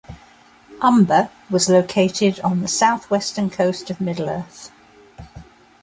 Umbar 0.81 1.29
was 1.51 1.69
located 1.69 2.39
on 2.39 2.61
the 2.61 2.67
south-western 2.67 3.51
coast 3.51 3.91
of 3.91 4.01
Middle-earth. 4.01 4.71